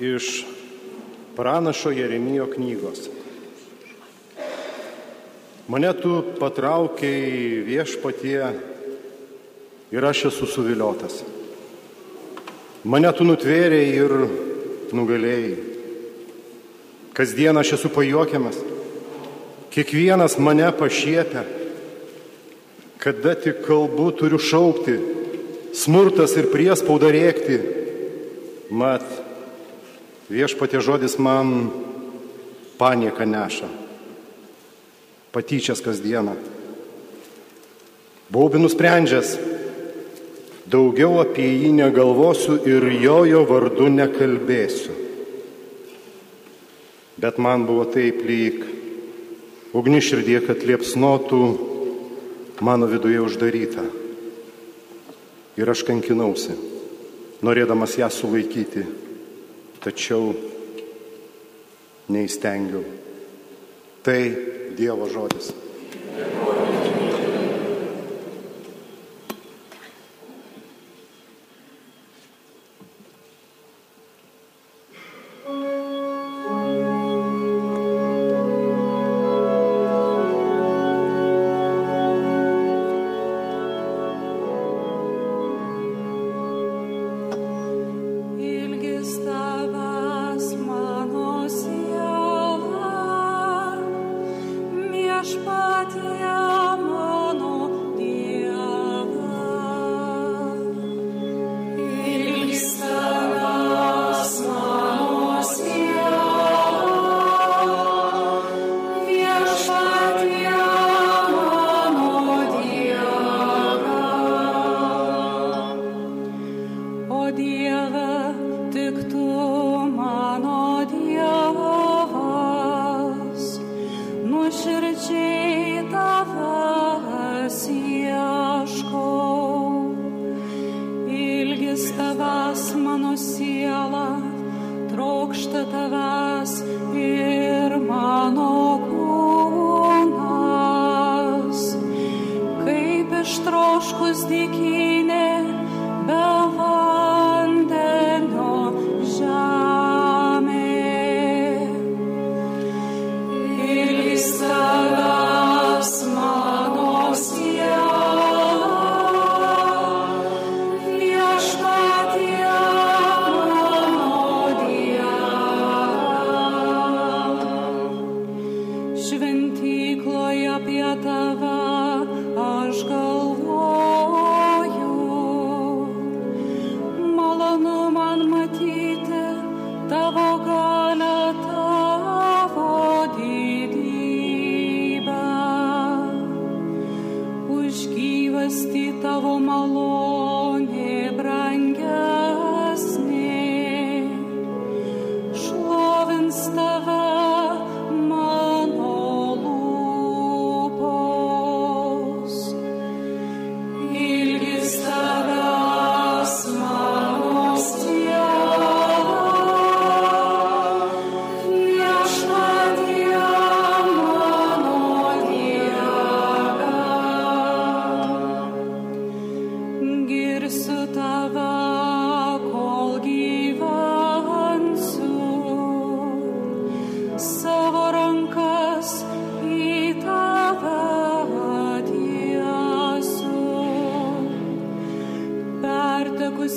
iš 0.00 0.46
pranašo 1.36 1.90
Jeremijo 1.90 2.46
knygos. 2.46 3.08
Mane 5.68 5.92
tu 6.00 6.22
patraukiai 6.40 7.60
viešpatie 7.66 8.44
ir 9.92 10.04
aš 10.04 10.24
esu 10.30 10.46
suviliotas. 10.48 11.20
Mane 12.88 13.10
tu 13.12 13.26
nutvėrėjai 13.28 13.98
ir 13.98 14.14
nugalėjai. 14.96 15.56
Kasdien 17.12 17.58
aš 17.58 17.74
esu 17.76 17.90
pajuokiamas. 17.92 18.56
Kiekvienas 19.74 20.38
mane 20.38 20.70
pašiepia. 20.72 21.44
Kada 22.98 23.34
tik 23.38 23.60
kalbu 23.66 24.08
turiu 24.18 24.38
šaukti, 24.42 24.96
smurtas 25.74 26.34
ir 26.40 26.48
priespauda 26.50 27.12
rėkti. 27.14 27.58
Mat, 28.70 29.04
viešpatė 30.28 30.80
žodis 30.84 31.16
man 31.18 31.70
panieką 32.78 33.26
neša. 33.26 33.68
Patyčias 35.32 35.80
kasdieną. 35.84 36.36
Baubi 38.28 38.60
nusprendžias, 38.60 39.36
daugiau 40.68 41.20
apie 41.22 41.48
jį 41.48 41.72
negalvosiu 41.80 42.58
ir 42.68 42.84
jojo 43.00 43.44
vardu 43.48 43.88
nekalbėsiu. 43.92 44.96
Bet 47.18 47.40
man 47.40 47.64
buvo 47.66 47.88
taip 47.88 48.20
lyg 48.22 48.62
ugni 49.74 50.00
širdie, 50.04 50.38
kad 50.44 50.62
liepsnotų 50.62 51.42
mano 52.62 52.86
viduje 52.90 53.20
uždaryta. 53.24 53.84
Ir 55.58 55.72
aš 55.72 55.82
kankinausi, 55.88 56.54
norėdamas 57.42 57.96
ją 57.98 58.06
sulaikyti, 58.12 58.84
tačiau 59.82 60.32
neįstengiau. 62.08 62.84
Tai 64.04 64.20
Dievo 64.78 65.08
žodis. 65.10 65.50
Ilgis 65.50 66.47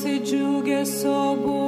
se 0.02 0.20
julgue 0.20 0.84
sobre 0.84 1.61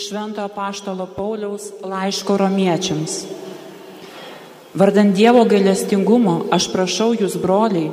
Iš 0.00 0.08
Šventojo 0.08 0.48
Paštalo 0.48 1.04
Pauliaus 1.16 1.66
laiško 1.84 2.36
romiečiams. 2.40 3.14
Vardant 4.74 5.12
Dievo 5.12 5.42
gailestingumo, 5.44 6.46
aš 6.56 6.70
prašau 6.72 7.10
jūs, 7.12 7.34
broliai, 7.36 7.90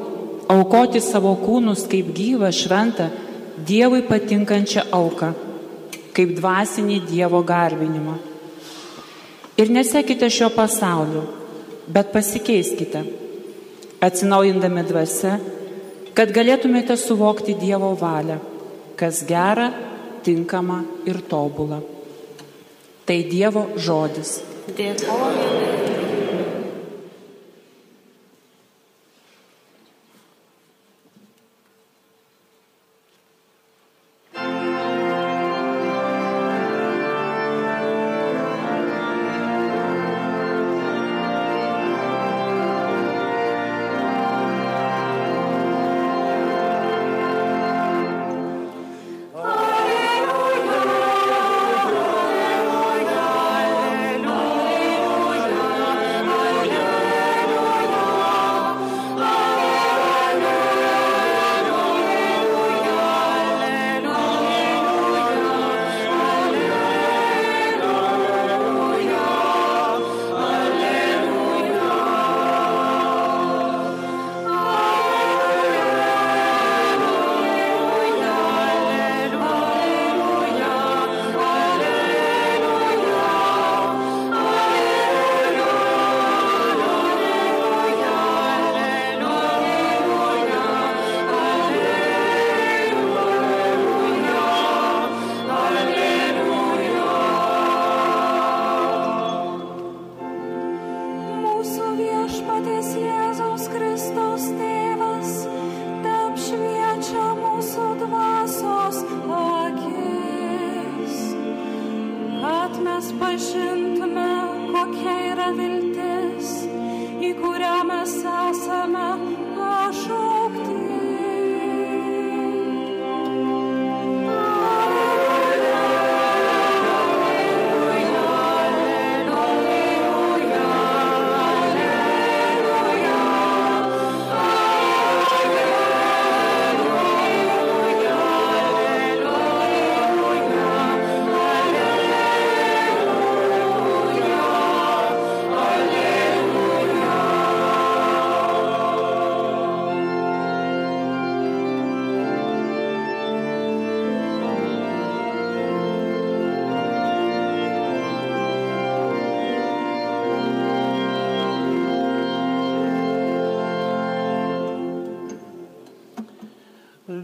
aukoti 0.47 1.01
savo 1.03 1.33
kūnus 1.41 1.83
kaip 1.91 2.13
gyvą, 2.15 2.47
šventą, 2.55 3.09
Dievui 3.67 4.05
patinkančią 4.07 4.85
auką, 4.95 5.33
kaip 6.15 6.31
dvasinį 6.37 7.01
Dievo 7.09 7.43
garbinimą. 7.43 8.15
Ir 9.59 9.73
nesekite 9.75 10.31
šio 10.31 10.47
pasaulio, 10.55 11.25
bet 11.91 12.15
pasikeiskite, 12.15 13.03
atsinaujindami 13.99 14.87
dvasia, 14.93 15.35
kad 16.15 16.31
galėtumėte 16.31 16.95
suvokti 17.03 17.59
Dievo 17.59 17.91
valią, 17.99 18.39
kas 18.95 19.25
gera, 19.27 19.67
tinkama 20.23 20.85
ir 21.03 21.19
tobula. 21.27 21.83
Tai 23.07 23.23
Dievo 23.23 23.61
žodis. 23.79 24.41
Dėkojame. 24.75 25.76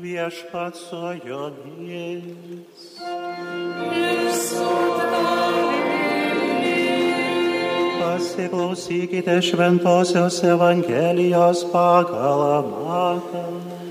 Viešpat 0.04 0.76
su 0.76 0.98
jomis. 1.28 3.00
Pasiklausykite 8.00 9.42
Šventojios 9.42 10.44
Evangelijos 10.44 11.64
pagal 11.72 12.68
Matą. 12.68 13.83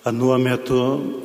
Anuo 0.00 0.38
metu 0.40 0.78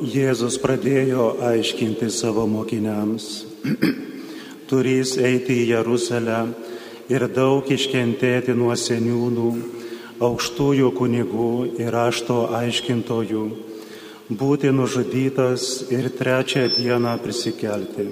Jėzus 0.04 0.58
pradėjo 0.60 1.38
aiškinti 1.48 2.10
savo 2.12 2.42
mokiniams, 2.44 3.46
turys 4.68 5.14
eiti 5.16 5.62
į 5.62 5.70
Jeruzalę 5.70 6.42
ir 7.08 7.24
daug 7.32 7.64
iškentėti 7.72 8.52
nuo 8.52 8.76
seniūnų, 8.76 9.46
aukštųjų 10.28 10.90
kunigų 10.92 11.48
ir 11.80 11.88
rašto 11.96 12.50
aiškintojų, 12.58 13.46
būti 14.36 14.74
nužudytas 14.76 15.88
ir 15.88 16.12
trečią 16.12 16.68
dieną 16.76 17.16
prisikelti. 17.24 18.10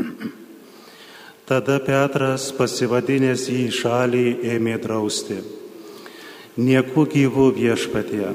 Tada 1.52 1.82
Petras, 1.84 2.48
pasivadinęs 2.56 3.50
jį 3.52 3.60
į 3.68 3.76
šalį, 3.82 4.26
ėmė 4.56 4.80
drausti. 4.88 5.42
Nieku 6.56 7.04
gyvų 7.12 7.52
viešpatie, 7.60 8.32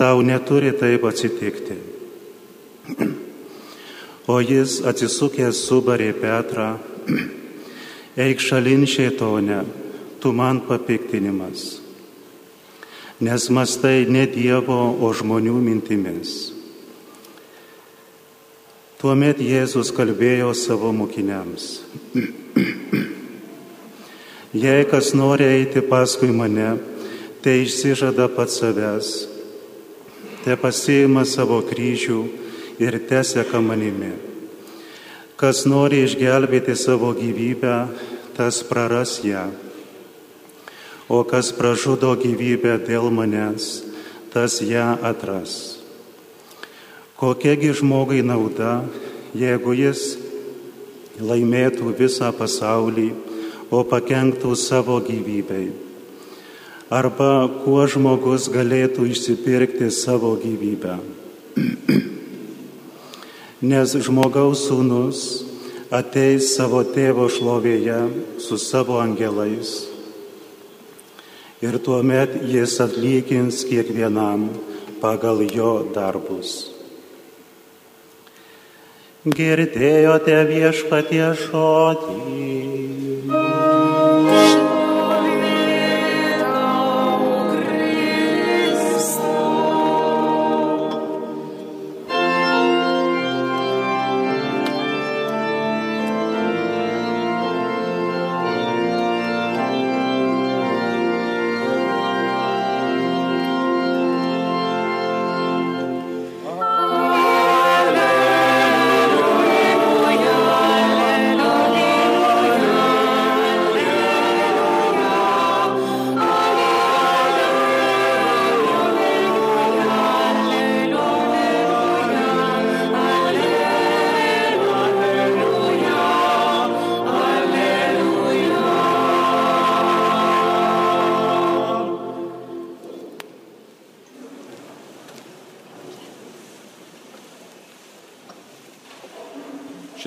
tau 0.00 0.22
neturi 0.24 0.72
taip 0.72 1.04
atsitikti. 1.04 1.76
O 4.30 4.38
jis 4.40 4.78
atsisukęs 4.88 5.58
subarė 5.66 6.14
Petrą, 6.16 6.70
eik 8.16 8.40
šalin 8.40 8.86
šėtonę, 8.88 9.58
tu 10.22 10.32
man 10.32 10.62
papiktinimas, 10.64 11.82
nes 13.20 13.48
mastai 13.52 14.06
ne 14.08 14.24
Dievo, 14.30 14.78
o 15.04 15.10
žmonių 15.12 15.58
mintimis. 15.66 16.54
Tuomet 19.00 19.40
Jėzus 19.40 19.92
kalbėjo 19.96 20.54
savo 20.56 20.92
mokiniams. 20.96 21.80
Jei 24.64 24.84
kas 24.88 25.12
nori 25.16 25.44
eiti 25.48 25.84
paskui 25.84 26.32
mane, 26.32 26.72
tai 27.44 27.62
išsižada 27.64 28.28
pats 28.36 28.60
savęs, 28.60 29.29
te 30.44 30.56
pasiima 30.56 31.24
savo 31.28 31.60
kryžių 31.66 32.20
ir 32.80 32.96
teseka 33.08 33.60
manimi. 33.60 34.12
Kas 35.40 35.64
nori 35.68 36.02
išgelbėti 36.04 36.76
savo 36.76 37.12
gyvybę, 37.16 37.76
tas 38.36 38.62
praras 38.64 39.18
ją. 39.24 39.48
O 41.08 41.22
kas 41.24 41.50
pražudo 41.56 42.12
gyvybę 42.16 42.78
dėl 42.86 43.10
manęs, 43.12 43.82
tas 44.32 44.60
ją 44.62 44.94
atras. 45.02 45.80
Kokiagi 47.20 47.72
žmogai 47.76 48.22
nauda, 48.24 48.84
jeigu 49.36 49.74
jis 49.76 50.14
laimėtų 51.20 51.92
visą 51.98 52.30
pasaulį, 52.32 53.10
o 53.70 53.84
pakenktų 53.84 54.56
savo 54.56 54.96
gyvybei. 55.04 55.89
Arba 56.90 57.46
kuo 57.62 57.84
žmogus 57.86 58.48
galėtų 58.50 59.04
išsipirkti 59.12 59.92
savo 59.94 60.32
gyvybę. 60.42 60.96
Nes 63.62 63.94
žmogaus 63.94 64.64
sūnus 64.66 65.20
ateis 65.94 66.48
savo 66.56 66.80
tėvo 66.82 67.28
šlovėje 67.30 68.00
su 68.42 68.58
savo 68.58 68.98
angelais. 68.98 69.70
Ir 71.62 71.78
tuomet 71.78 72.34
jis 72.50 72.74
atlygins 72.82 73.62
kiekvienam 73.70 74.48
pagal 74.98 75.46
jo 75.46 75.72
darbus. 75.94 76.72
Girdėjote 79.30 80.42
viešpatie 80.50 81.26
žodį. 81.46 82.50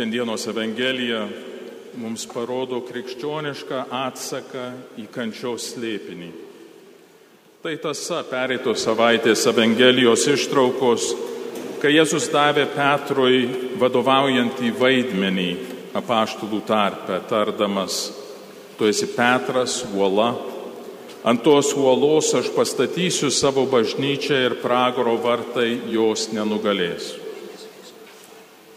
Šiandienos 0.03 0.43
Evangelija 0.51 1.21
mums 1.95 2.25
parodo 2.27 2.81
krikščionišką 2.83 3.85
atsaką 3.95 4.65
į 4.99 5.05
kančios 5.13 5.69
slėpinį. 5.71 6.27
Tai 7.63 7.77
tasa 7.79 8.17
pereitos 8.27 8.83
savaitės 8.83 9.45
Evangelijos 9.47 10.27
ištraukos, 10.27 11.07
kai 11.79 11.93
Jėzus 11.95 12.27
davė 12.35 12.67
Petrui 12.75 13.47
vadovaujantį 13.79 14.73
vaidmenį 14.75 15.49
apaštalų 15.95 16.59
tarpe, 16.67 17.23
tardamas, 17.31 18.03
tu 18.75 18.91
esi 18.91 19.07
Petras, 19.15 19.85
uola, 19.95 20.33
ant 21.23 21.47
tos 21.47 21.71
uolos 21.79 22.35
aš 22.41 22.51
pastatysiu 22.51 23.31
savo 23.31 23.63
bažnyčią 23.71 24.47
ir 24.49 24.59
pragaro 24.59 25.15
vartai 25.15 25.77
jos 25.95 26.33
nenugalės. 26.35 27.13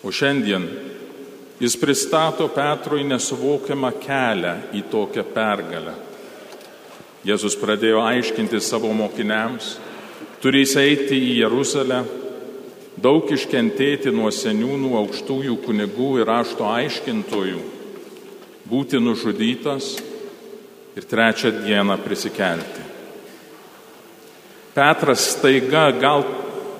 O 0.06 0.14
šiandien 0.14 0.94
Jis 1.60 1.76
pristato 1.80 2.50
Petrui 2.52 3.04
nesuvokiamą 3.08 3.94
kelią 4.02 4.52
į 4.76 4.82
tokią 4.92 5.22
pergalę. 5.32 5.94
Jėzus 7.24 7.56
pradėjo 7.56 8.02
aiškinti 8.04 8.60
savo 8.60 8.90
mokiniams, 8.94 9.78
turės 10.44 10.76
eiti 10.76 11.16
į 11.16 11.30
Jeruzalę, 11.40 12.02
daug 13.00 13.32
iškentėti 13.32 14.12
nuo 14.12 14.28
seniūnų, 14.28 14.92
aukštųjų 15.00 15.56
kunigų 15.64 16.10
ir 16.20 16.28
rašto 16.28 16.68
aiškintojų, 16.68 17.62
būti 18.68 19.00
nužudytas 19.00 19.94
ir 20.96 21.08
trečią 21.08 21.54
dieną 21.64 21.96
prisikelti. 22.04 22.84
Petras 24.76 25.24
staiga 25.32 25.88
gal 25.96 26.28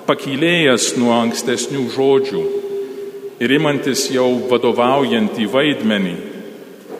pakylėjęs 0.05 0.93
nuo 1.01 1.15
ankstesnių 1.17 1.89
žodžių, 1.97 2.45
ir 3.39 3.53
imantis 3.53 4.07
jau 4.13 4.29
vadovaujantį 4.49 5.47
vaidmenį, 5.51 6.15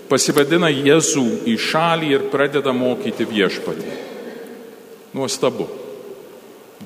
pasivadina 0.10 0.70
Jėzų 0.72 1.26
į 1.50 1.58
šalį 1.60 2.14
ir 2.16 2.28
pradeda 2.32 2.74
mokyti 2.76 3.28
viešpatį. 3.28 3.96
Nuostabu. 5.18 5.68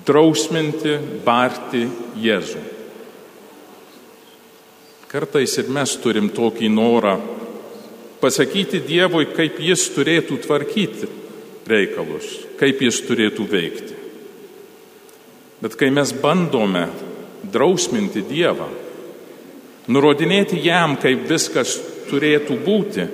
Drausminti, 0.08 0.96
barti 1.26 1.84
Jėzų. 2.22 2.62
Kartais 5.12 5.58
ir 5.60 5.68
mes 5.68 5.98
turim 6.00 6.30
tokį 6.32 6.70
norą 6.72 7.18
pasakyti 8.22 8.80
Dievui, 8.86 9.26
kaip 9.36 9.58
jis 9.60 9.90
turėtų 9.92 10.38
tvarkyti 10.46 11.10
reikalus, 11.68 12.30
kaip 12.60 12.80
jis 12.86 13.02
turėtų 13.04 13.48
veikti. 13.52 13.98
Bet 15.62 15.76
kai 15.78 15.92
mes 15.94 16.14
bandome 16.24 16.88
drausminti 17.52 18.24
Dievą, 18.26 18.70
nurodinėti 19.90 20.60
jam, 20.62 20.98
kaip 21.02 21.26
viskas 21.30 21.78
turėtų 22.10 22.58
būti, 22.66 23.08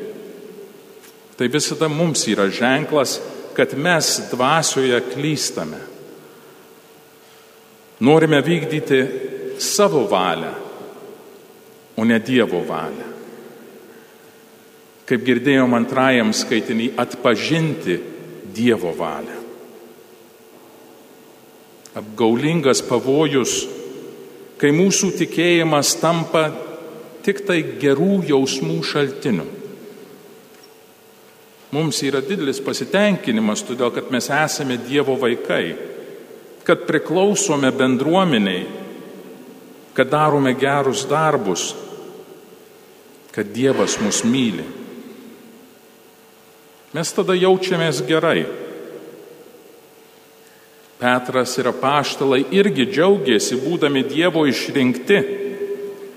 tai 1.38 1.48
visada 1.54 1.88
mums 1.92 2.26
yra 2.28 2.50
ženklas, 2.50 3.20
kad 3.58 3.74
mes 3.78 4.10
dvasioje 4.32 5.00
klystame. 5.14 5.80
Norime 8.00 8.42
vykdyti 8.46 9.00
savo 9.62 10.04
valią, 10.10 10.54
o 11.98 12.06
ne 12.06 12.20
Dievo 12.22 12.62
valią. 12.66 13.08
Kaip 15.08 15.24
girdėjom 15.26 15.74
antrajam 15.74 16.34
skaitinį, 16.36 16.92
atpažinti 17.00 17.96
Dievo 18.54 18.92
valią. 18.98 19.38
Apgaulingas 21.98 22.84
pavojus 22.86 23.64
kai 24.58 24.72
mūsų 24.74 25.12
tikėjimas 25.20 25.96
tampa 26.02 26.48
tik 27.26 27.44
tai 27.48 27.62
gerų 27.82 28.24
jausmų 28.30 28.80
šaltiniu. 28.88 29.46
Mums 31.76 32.00
yra 32.08 32.22
didelis 32.24 32.62
pasitenkinimas, 32.64 33.66
todėl 33.68 33.92
kad 33.92 34.08
mes 34.14 34.30
esame 34.32 34.78
Dievo 34.80 35.18
vaikai, 35.20 35.76
kad 36.64 36.86
priklausome 36.88 37.74
bendruomeniai, 37.76 38.64
kad 39.98 40.08
darome 40.12 40.54
gerus 40.56 41.04
darbus, 41.10 41.74
kad 43.36 43.52
Dievas 43.52 43.98
mus 44.00 44.24
myli. 44.24 44.64
Mes 46.96 47.12
tada 47.14 47.36
jaučiamės 47.36 48.00
gerai. 48.08 48.46
Petras 50.98 51.54
ir 51.62 51.70
apaštalai 51.70 52.42
irgi 52.58 52.88
džiaugiasi 52.89 53.60
būdami 53.62 54.01
Dievo 54.10 54.48
išrinkti 54.50 55.18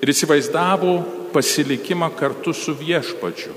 ir 0.01 0.13
įsivaizdavo 0.13 0.95
pasilikimą 1.35 2.09
kartu 2.17 2.55
su 2.57 2.73
viešpačiu, 2.79 3.53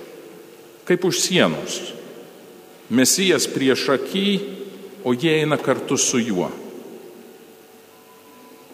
kaip 0.84 1.08
už 1.08 1.22
sienos. 1.24 1.80
Mesijas 2.92 3.48
prieš 3.48 3.88
akį, 3.96 4.28
o 5.08 5.16
jie 5.16 5.40
eina 5.40 5.56
kartu 5.58 5.96
su 5.98 6.20
juo. 6.20 6.52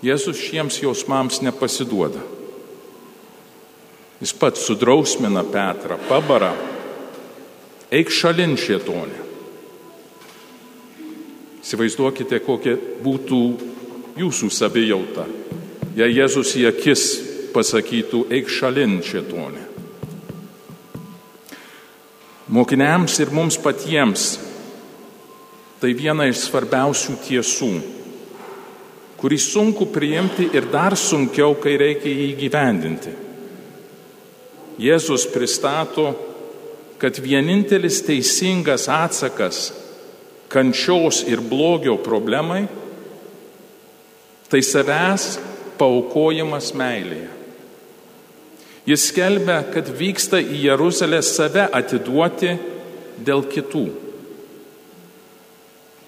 Jėzus 0.02 0.42
šiems 0.42 0.82
jausmams 0.82 1.44
nepasiduoda. 1.46 2.22
Jis 4.20 4.34
pats 4.36 4.66
sudrausmina 4.66 5.46
Petrą, 5.48 6.00
pabara, 6.10 6.54
eik 7.94 8.10
šalin 8.12 8.58
šietonė. 8.60 9.29
Įsivaizduokite, 11.70 12.40
kokia 12.42 12.72
būtų 13.06 13.40
jūsų 14.18 14.48
savijauta, 14.50 15.28
jei 15.94 16.16
Jėzus 16.16 16.56
į 16.58 16.64
akis 16.66 17.04
pasakytų, 17.54 18.24
eik 18.34 18.48
šalin 18.50 18.96
šietonė. 19.06 19.68
Mokiniams 22.50 23.20
ir 23.22 23.30
mums 23.30 23.60
patiems 23.62 24.24
tai 25.78 25.92
viena 25.94 26.26
iš 26.26 26.48
svarbiausių 26.48 27.14
tiesų, 27.28 27.70
kurį 29.22 29.38
sunku 29.38 29.86
priimti 29.94 30.48
ir 30.50 30.72
dar 30.74 30.98
sunkiau, 30.98 31.54
kai 31.62 31.76
reikia 31.78 32.10
jį 32.10 32.32
gyvendinti. 32.40 33.14
Jėzus 34.82 35.28
pristato, 35.30 36.16
kad 36.98 37.22
vienintelis 37.22 38.02
teisingas 38.10 38.90
atsakas 38.90 39.70
kančios 40.50 41.24
ir 41.30 41.42
blogio 41.46 41.98
problemai, 42.02 42.66
tai 44.50 44.62
savęs 44.66 45.38
paukojimas 45.80 46.74
meilėje. 46.78 47.30
Jis 48.90 49.10
skelbia, 49.12 49.62
kad 49.70 49.92
vyksta 49.94 50.40
į 50.42 50.64
Jeruzalę 50.66 51.20
save 51.22 51.68
atiduoti 51.78 52.56
dėl 53.22 53.44
kitų. 53.52 53.86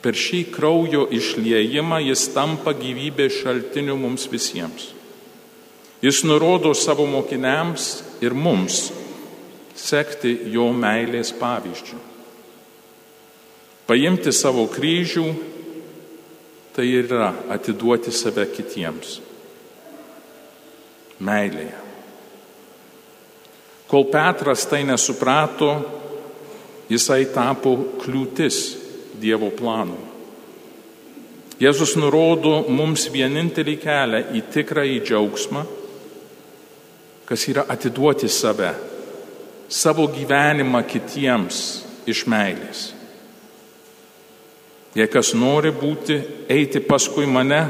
Per 0.02 0.18
šį 0.18 0.40
kraujo 0.50 1.06
išliejimą 1.14 2.00
jis 2.08 2.26
tampa 2.34 2.74
gyvybės 2.74 3.38
šaltiniu 3.44 4.00
mums 4.02 4.26
visiems. 4.32 4.88
Jis 6.02 6.24
nurodo 6.26 6.74
savo 6.74 7.06
mokiniams 7.06 8.00
ir 8.26 8.34
mums 8.34 8.88
sekti 9.78 10.34
jo 10.50 10.72
meilės 10.74 11.30
pavyzdžių. 11.38 12.11
Paimti 13.92 14.32
savo 14.32 14.70
kryžių 14.72 15.26
tai 16.72 16.86
yra 16.96 17.34
atiduoti 17.52 18.14
save 18.16 18.46
kitiems. 18.54 19.18
Meilėje. 21.20 21.80
Kol 23.92 24.06
Petras 24.14 24.64
tai 24.72 24.86
nesuprato, 24.88 25.74
jisai 26.88 27.26
tapo 27.36 27.74
kliūtis 28.00 28.62
Dievo 29.20 29.52
planui. 29.52 30.00
Jėzus 31.60 31.98
nurodo 32.00 32.62
mums 32.72 33.10
vienintelį 33.12 33.76
kelią 33.84 34.24
į 34.40 34.46
tikrąjį 34.56 35.04
džiaugsmą, 35.12 35.66
kas 37.28 37.44
yra 37.52 37.68
atiduoti 37.76 38.32
save, 38.32 38.72
savo 39.68 40.08
gyvenimą 40.16 40.86
kitiems 40.88 41.62
iš 42.08 42.24
meilės. 42.32 42.88
Jei 44.96 45.08
kas 45.08 45.32
nori 45.38 45.72
būti, 45.72 46.18
eiti 46.52 46.82
paskui 46.84 47.24
mane, 47.30 47.62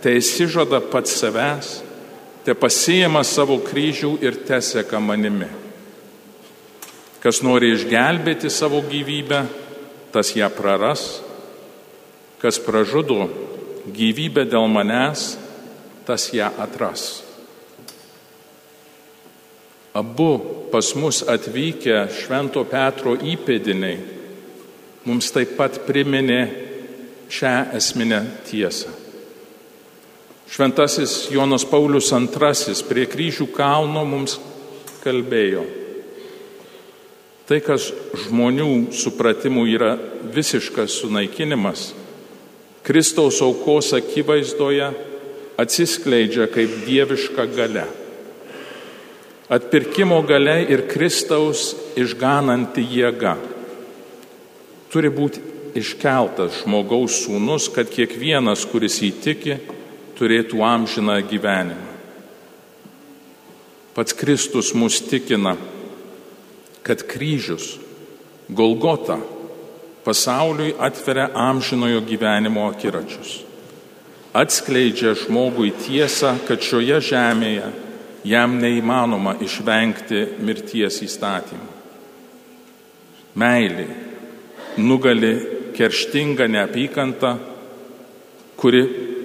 tai 0.00 0.16
įsižada 0.20 0.80
pats 0.88 1.12
savęs, 1.20 1.74
te 2.44 2.54
pasijama 2.56 3.20
savo 3.24 3.58
kryžių 3.60 4.14
ir 4.24 4.38
teseka 4.48 5.00
manimi. 5.00 5.48
Kas 7.20 7.42
nori 7.44 7.72
išgelbėti 7.72 8.48
savo 8.52 8.80
gyvybę, 8.84 9.42
tas 10.12 10.32
ją 10.36 10.48
praras, 10.52 11.04
kas 12.40 12.60
pražudo 12.60 13.28
gyvybę 13.92 14.44
dėl 14.48 14.68
manęs, 14.68 15.34
tas 16.08 16.30
ją 16.32 16.48
atras. 16.60 17.22
Abu 19.94 20.38
pas 20.72 20.94
mus 20.98 21.20
atvykę 21.28 22.06
Švento 22.12 22.64
Petro 22.66 23.14
įpėdiniai 23.14 24.13
mums 25.04 25.30
taip 25.34 25.56
pat 25.58 25.82
priminė 25.86 26.42
šią 27.32 27.54
esminę 27.76 28.20
tiesą. 28.48 28.92
Šventasis 30.50 31.30
Jonas 31.32 31.64
Paulius 31.66 32.12
II 32.12 32.74
prie 32.88 33.06
kryžių 33.10 33.48
kalno 33.56 34.04
mums 34.06 34.36
kalbėjo. 35.02 35.64
Tai, 37.44 37.58
kas 37.60 37.90
žmonių 38.24 38.92
supratimų 38.96 39.66
yra 39.74 39.96
visiškas 40.32 41.00
sunaikinimas, 41.02 41.90
Kristaus 42.84 43.40
aukos 43.44 43.90
akivaizdoje 43.96 44.86
atsiskleidžia 45.60 46.46
kaip 46.52 46.72
dieviška 46.86 47.46
gale. 47.56 47.84
Atpirkimo 49.52 50.22
gale 50.28 50.58
ir 50.72 50.86
Kristaus 50.88 51.72
išgananti 52.00 52.84
jėga. 52.94 53.34
Turi 54.94 55.10
būti 55.10 55.40
iškeltas 55.74 56.60
žmogaus 56.62 57.16
sūnus, 57.24 57.66
kad 57.74 57.88
kiekvienas, 57.90 58.62
kuris 58.70 59.00
įtiki, 59.02 59.56
turėtų 60.14 60.60
amžiną 60.62 61.16
gyvenimą. 61.26 61.88
Pats 63.94 64.14
Kristus 64.14 64.70
mus 64.74 65.00
tikina, 65.02 65.56
kad 66.86 67.02
kryžius, 67.10 67.72
Golgota, 68.46 69.18
pasauliui 70.06 70.76
atveria 70.78 71.26
amžinojo 71.42 72.04
gyvenimo 72.06 72.68
akiračius. 72.68 73.40
Atskleidžia 74.30 75.16
žmogui 75.18 75.72
tiesą, 75.74 76.36
kad 76.46 76.62
šioje 76.62 77.00
žemėje 77.10 77.66
jam 78.30 78.58
neįmanoma 78.62 79.40
išvengti 79.42 80.22
mirties 80.38 81.02
įstatymų. 81.02 81.70
Meilė 83.34 84.03
nugali 84.76 85.34
kerštingą 85.76 86.48
neapykantą, 86.48 87.36
kuri 88.56 88.82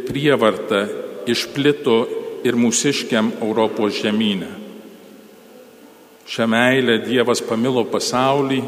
prievarta 0.07 0.85
išplito 1.29 1.97
ir 2.43 2.57
mūsiškiam 2.57 3.33
Europos 3.41 3.99
žemynę. 4.01 4.49
Šią 6.29 6.45
meilę 6.45 6.99
Dievas 7.05 7.41
pamilo 7.41 7.83
pasaulį, 7.89 8.61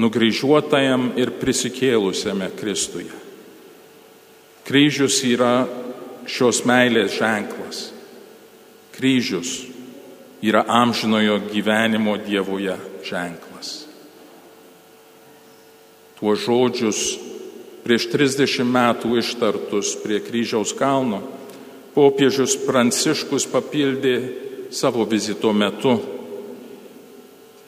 nukryžiuotajam 0.00 1.12
ir 1.20 1.34
prisikėlusiame 1.38 2.50
Kristuje. 2.58 3.14
Kryžius 4.66 5.20
yra 5.26 5.66
šios 6.30 6.62
meilės 6.66 7.14
ženklas. 7.18 7.90
Kryžius 8.94 9.54
yra 10.42 10.64
amžinojo 10.66 11.40
gyvenimo 11.50 12.16
Dievoje 12.22 12.76
ženklas. 13.06 13.89
Tuo 16.20 16.36
žodžius 16.36 17.16
prieš 17.80 18.10
30 18.12 18.68
metų 18.68 19.16
ištartus 19.22 19.94
prie 20.02 20.20
kryžiaus 20.20 20.74
kalno 20.76 21.22
popiežius 21.96 22.58
Pranciškus 22.66 23.48
papildė 23.50 24.16
savo 24.70 25.06
vizito 25.08 25.50
metu 25.56 25.96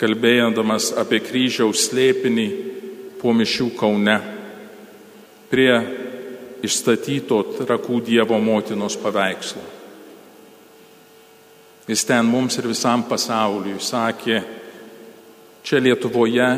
kalbėdamas 0.02 0.90
apie 0.98 1.20
kryžiaus 1.22 1.86
slėpinį 1.88 2.46
po 3.20 3.30
mišių 3.38 3.68
Kaune 3.78 4.16
prie 5.50 5.74
išstatyto 6.66 7.38
trakų 7.60 8.00
Dievo 8.06 8.38
motinos 8.42 8.96
paveikslo. 8.98 9.62
Jis 11.86 12.02
ten 12.06 12.26
mums 12.26 12.58
ir 12.58 12.66
visam 12.70 13.04
pasauliui 13.06 13.78
sakė, 13.82 14.40
čia 15.62 15.82
Lietuvoje 15.82 16.48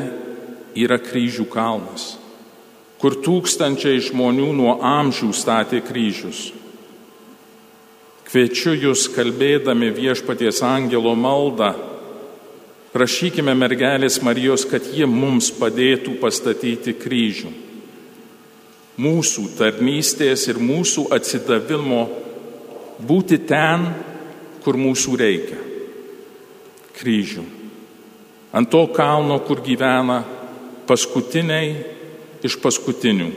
yra 0.77 0.99
kryžių 1.03 1.47
kalnas, 1.53 2.15
kur 3.01 3.17
tūkstančiai 3.25 4.03
žmonių 4.11 4.51
nuo 4.57 4.77
amžių 4.83 5.33
statė 5.37 5.81
kryžius. 5.85 6.51
Kviečiu 8.29 8.73
jūs 8.75 9.09
kalbėdami 9.15 9.93
viešpaties 9.95 10.63
angelo 10.67 11.13
maldą 11.15 11.75
Prašykime 12.95 13.57
mergelės 13.59 14.21
Marijos, 14.23 14.63
kad 14.71 14.85
ji 14.87 15.03
mums 15.11 15.49
padėtų 15.59 16.13
pastatyti 16.21 16.93
kryžių. 16.95 17.49
Mūsų 19.03 19.49
tarnystės 19.59 20.45
ir 20.47 20.61
mūsų 20.63 21.09
atsidavimo 21.17 22.05
būti 23.03 23.41
ten, 23.51 23.89
kur 24.63 24.79
mūsų 24.79 25.17
reikia. 25.19 25.59
Kryžių. 26.95 27.43
Ant 28.55 28.71
to 28.71 28.85
kalno, 28.95 29.41
kur 29.43 29.59
gyvena 29.67 30.21
paskutiniai 30.89 31.75
iš 32.45 32.59
paskutinių, 32.63 33.31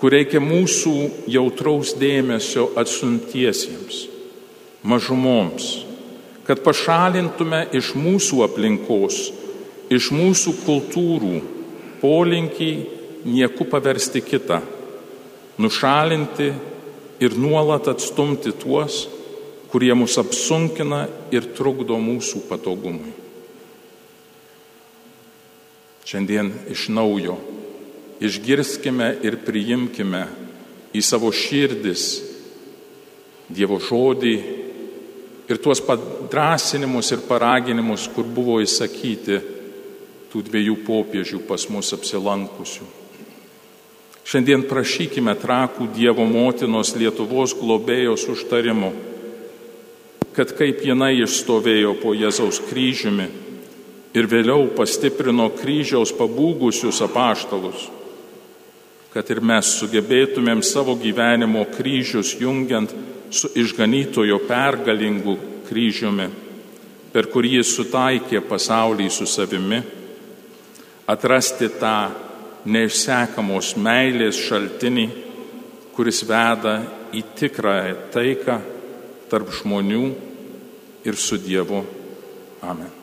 kur 0.00 0.14
reikia 0.14 0.40
mūsų 0.42 0.96
jautraus 1.30 1.94
dėmesio 2.00 2.70
atsuntiesiems, 2.80 4.06
mažumoms 4.82 5.72
kad 6.46 6.62
pašalintume 6.64 7.66
iš 7.76 7.92
mūsų 7.98 8.42
aplinkos, 8.48 9.30
iš 9.92 10.10
mūsų 10.14 10.56
kultūrų 10.66 11.38
polinkį 12.02 12.70
nieku 13.28 13.66
paversti 13.70 14.22
kitą, 14.26 14.58
nušalinti 15.62 16.50
ir 17.22 17.38
nuolat 17.38 17.92
atstumti 17.92 18.54
tuos, 18.58 19.04
kurie 19.70 19.94
mus 19.94 20.18
apsunkina 20.20 21.06
ir 21.32 21.46
trukdo 21.56 21.96
mūsų 22.02 22.42
patogumui. 22.48 23.21
Šiandien 26.04 26.50
iš 26.70 26.88
naujo 26.90 27.36
išgirskime 28.22 29.16
ir 29.22 29.38
priimkime 29.46 30.26
į 30.94 31.02
savo 31.02 31.30
širdis 31.34 32.06
Dievo 33.52 33.76
žodį 33.82 34.34
ir 35.50 35.58
tuos 35.60 35.82
padrasinimus 35.84 37.10
ir 37.12 37.24
paraginimus, 37.28 38.06
kur 38.14 38.24
buvo 38.24 38.60
įsakyti 38.64 39.40
tų 40.32 40.42
dviejų 40.46 40.78
popiežių 40.86 41.42
pas 41.44 41.66
mus 41.68 41.92
apsilankusių. 41.92 42.86
Šiandien 44.24 44.64
prašykime 44.70 45.34
trakų 45.36 45.90
Dievo 45.92 46.24
motinos 46.24 46.94
Lietuvos 46.96 47.52
globėjos 47.58 48.24
užtarimu, 48.32 48.92
kad 50.32 50.54
kaip 50.56 50.80
jinai 50.86 51.18
išstovėjo 51.26 51.98
po 52.00 52.14
Jėzaus 52.16 52.62
kryžiumi 52.70 53.28
ir 54.12 54.28
vėliau 54.28 54.68
pastiprino 54.76 55.48
kryžiaus 55.56 56.12
pabūgusius 56.16 57.00
apaštalus, 57.04 57.88
kad 59.12 59.28
ir 59.32 59.42
mes 59.44 59.74
sugebėtumėm 59.78 60.62
savo 60.64 60.94
gyvenimo 61.00 61.64
kryžius 61.74 62.34
jungiant 62.40 62.92
su 63.32 63.50
išganytojo 63.56 64.38
pergalingu 64.48 65.36
kryžiumi, 65.68 66.28
per 67.12 67.28
kurį 67.32 67.58
jis 67.58 67.74
sutaikė 67.76 68.40
pasaulį 68.48 69.08
su 69.12 69.28
savimi, 69.28 69.80
atrasti 71.08 71.68
tą 71.80 71.96
neišsekamos 72.72 73.74
meilės 73.76 74.40
šaltinį, 74.46 75.06
kuris 75.96 76.22
veda 76.28 76.78
į 77.12 77.24
tikrąją 77.36 77.98
taiką 78.14 78.58
tarp 79.32 79.52
žmonių 79.60 80.06
ir 81.04 81.20
su 81.20 81.40
Dievu. 81.40 81.84
Amen. 82.62 83.01